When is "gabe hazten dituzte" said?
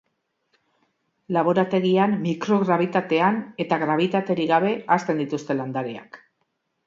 4.55-5.59